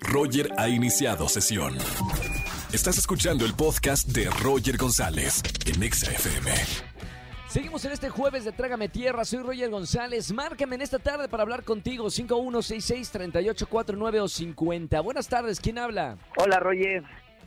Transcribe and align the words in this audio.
Roger 0.00 0.50
ha 0.56 0.68
iniciado 0.68 1.28
sesión. 1.28 1.76
Estás 2.72 2.98
escuchando 2.98 3.44
el 3.44 3.54
podcast 3.54 4.08
de 4.08 4.28
Roger 4.42 4.76
González 4.76 5.40
en 5.66 5.80
Exa 5.82 6.10
FM. 6.12 6.50
Seguimos 7.48 7.84
en 7.86 7.92
este 7.92 8.10
jueves 8.10 8.44
de 8.44 8.52
Trágame 8.52 8.88
Tierra. 8.90 9.24
Soy 9.24 9.38
Roger 9.42 9.70
González. 9.70 10.30
Márcame 10.32 10.74
en 10.76 10.82
esta 10.82 10.98
tarde 10.98 11.28
para 11.28 11.42
hablar 11.44 11.64
contigo. 11.64 12.06
5166-3849 12.06 14.20
o 14.20 14.28
50. 14.28 15.00
Buenas 15.00 15.28
tardes. 15.28 15.58
¿Quién 15.60 15.78
habla? 15.78 16.18
Hola, 16.36 16.60
Roger. 16.60 17.02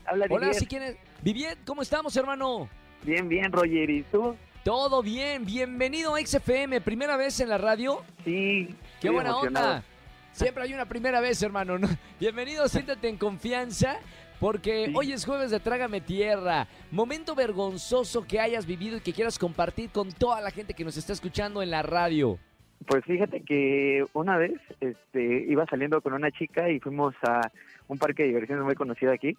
Habla 0.06 0.26
Hola, 0.30 0.48
Didier. 0.48 0.56
si 0.60 0.66
quieres. 0.66 0.98
Viviet, 1.22 1.60
¿cómo 1.66 1.84
estamos, 1.84 2.16
hermano? 2.18 2.68
Bien, 3.04 3.30
bien, 3.30 3.52
Roger. 3.52 3.90
¿Y 3.92 4.02
tú? 4.04 4.36
Todo 4.64 5.04
bien. 5.04 5.46
Bienvenido 5.46 6.16
a 6.16 6.20
XFM. 6.26 6.82
¿Primera 6.82 7.16
vez 7.18 7.40
en 7.40 7.50
la 7.50 7.60
radio? 7.60 8.04
Sí. 8.26 8.76
¡Qué 9.00 9.12
buena 9.12 9.30
emocionado. 9.30 9.68
onda! 9.76 9.86
Siempre 10.32 10.64
hay 10.64 10.74
una 10.74 10.86
primera 10.86 11.20
vez, 11.22 11.42
hermano. 11.44 11.78
¿no? 11.78 11.88
Bienvenido, 12.20 12.68
siéntate 12.68 13.08
en 13.10 13.18
confianza. 13.18 13.98
Porque 14.40 14.86
Sí. 14.88 14.94
hoy 14.96 15.12
es 15.14 15.24
jueves 15.24 15.52
de 15.52 15.60
Trágame 15.60 16.02
Tierra. 16.02 16.68
Momento 16.90 17.36
vergonzoso 17.36 18.26
que 18.26 18.40
hayas 18.40 18.66
vivido 18.66 18.98
y 18.98 19.02
que 19.02 19.14
quieras 19.14 19.38
compartir 19.38 19.92
con 19.92 20.12
toda 20.12 20.42
la 20.42 20.50
gente 20.50 20.74
que 20.74 20.84
nos 20.84 20.98
está 20.98 21.14
escuchando 21.14 21.62
en 21.62 21.70
la 21.70 21.84
radio. 21.84 22.40
Pues 22.88 23.06
fíjate 23.06 23.42
que 23.44 24.04
una 24.14 24.38
vez 24.40 24.54
este, 24.80 25.46
iba 25.48 25.68
saliendo 25.68 26.02
con 26.02 26.14
una 26.14 26.32
chica 26.32 26.72
y 26.72 26.80
fuimos 26.80 27.14
a 27.22 27.52
un 27.88 28.00
parque 28.00 28.24
de 28.24 28.30
diversiones 28.30 28.66
muy 28.66 28.74
conocido 28.74 29.12
aquí. 29.12 29.38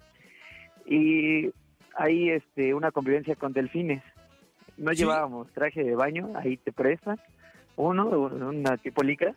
Y 0.87 1.51
hay 1.97 2.31
este, 2.31 2.73
una 2.73 2.93
convivencia 2.93 3.35
con 3.35 3.53
delfines. 3.53 4.05
No 4.77 4.93
Sí. 4.93 4.99
llevábamos 4.99 5.51
traje 5.53 5.83
de 5.83 5.97
baño, 5.97 6.31
ahí 6.37 6.59
te 6.59 6.71
prestan 6.71 7.19
uno, 7.75 8.05
una 8.09 8.77
tipo 8.77 9.03
licra. 9.03 9.35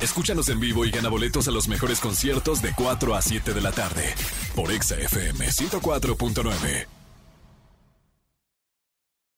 Escúchanos 0.00 0.48
en 0.48 0.60
vivo 0.60 0.84
y 0.84 0.90
gana 0.90 1.08
boletos 1.08 1.48
a 1.48 1.50
los 1.50 1.68
mejores 1.68 2.00
conciertos 2.00 2.62
de 2.62 2.72
4 2.74 3.14
a 3.14 3.22
7 3.22 3.52
de 3.52 3.60
la 3.60 3.72
tarde 3.72 4.14
por 4.54 4.72
Exa 4.72 4.96
FM 4.96 5.46
104.9. 5.46 6.99